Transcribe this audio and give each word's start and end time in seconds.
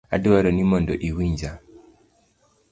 Adwaro 0.15 0.49
ni 0.51 0.63
mondo 0.69 0.93
iwinja. 1.07 1.51